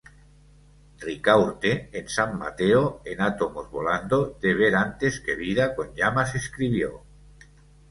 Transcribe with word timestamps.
Ricaurte 1.01 1.73
en 1.99 2.09
San 2.09 2.35
Mateo 2.39 3.03
en 3.05 3.21
átomos 3.21 3.69
volando, 3.69 4.19
deber 4.41 4.73
antes 4.87 5.21
que 5.23 5.35
vida 5.35 5.75
con 5.75 5.93
llamas 5.93 6.33
escribió. 6.33 7.03